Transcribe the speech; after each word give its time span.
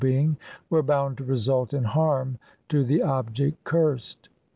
being 0.01 0.35
were 0.67 0.81
bound 0.81 1.15
to 1.15 1.23
result 1.23 1.75
in 1.75 1.83
harm 1.83 2.39
to 2.67 2.83
the 2.83 3.03
object 3.03 3.63
cursed. 3.63 4.29